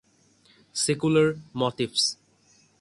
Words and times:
Secular 0.73 1.37
motifs 1.53 2.17